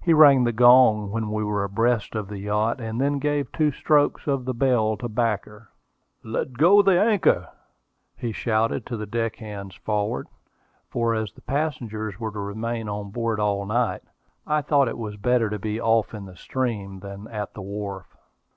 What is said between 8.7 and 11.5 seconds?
to the deckhands forward, for as the